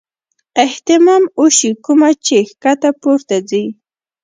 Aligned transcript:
اهتمام 0.65 1.23
اوشي 1.39 1.71
کومه 1.85 2.09
چې 2.25 2.35
ښکته 2.49 2.89
پورته 3.01 3.35
ځي- 3.49 3.65